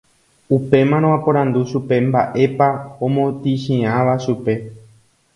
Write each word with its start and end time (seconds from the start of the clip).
Upémarõ 0.55 1.09
aporandu 1.17 1.59
chupe 1.71 1.95
mba'épa 2.07 2.67
omotĩchiãva 3.07 4.13
chupe 4.23 4.53